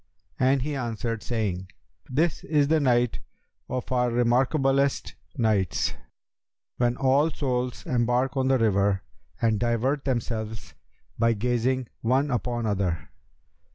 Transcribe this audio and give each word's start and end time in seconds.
and 0.39 0.63
he 0.63 0.75
answered, 0.75 1.21
saying, 1.21 1.67
'This 2.09 2.43
is 2.45 2.67
the 2.69 2.79
night 2.79 3.19
of 3.69 3.91
our 3.91 4.09
remarkablest 4.09 5.13
nights, 5.37 5.93
when 6.77 6.97
all 6.97 7.29
souls 7.29 7.85
embark 7.85 8.35
on 8.35 8.47
the 8.47 8.57
river 8.57 9.03
and 9.39 9.59
divert 9.59 10.03
themselves 10.03 10.73
by 11.19 11.33
gazing 11.33 11.87
one 12.01 12.31
upon 12.31 12.65
other. 12.65 13.09